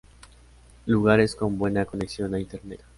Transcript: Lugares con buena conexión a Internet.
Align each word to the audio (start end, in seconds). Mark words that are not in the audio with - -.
Lugares 0.87 1.35
con 1.35 1.59
buena 1.59 1.85
conexión 1.85 2.33
a 2.33 2.39
Internet. 2.39 2.81